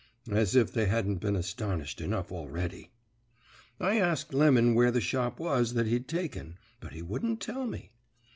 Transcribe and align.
"As 0.31 0.55
if 0.55 0.73
they 0.73 0.87
hadn't 0.87 1.17
been 1.19 1.35
astonished 1.35 2.01
enough 2.01 2.31
already. 2.31 2.89
"I 3.79 3.99
asked 3.99 4.33
Lemon 4.33 4.73
where 4.73 4.89
the 4.89 4.99
shop 4.99 5.39
was 5.39 5.75
that 5.75 5.85
he'd 5.85 6.07
taken, 6.07 6.57
but 6.79 6.93
he 6.93 7.03
wouldn't 7.03 7.39
tell 7.39 7.67
me. 7.67 7.91